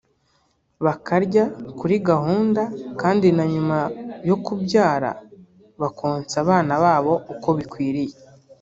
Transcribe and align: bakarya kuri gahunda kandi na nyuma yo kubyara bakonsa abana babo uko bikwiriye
bakarya 0.85 1.43
kuri 1.79 1.95
gahunda 2.09 2.61
kandi 3.01 3.27
na 3.37 3.45
nyuma 3.53 3.77
yo 4.29 4.35
kubyara 4.45 5.09
bakonsa 5.81 6.35
abana 6.43 6.73
babo 6.83 7.13
uko 7.35 7.49
bikwiriye 7.57 8.15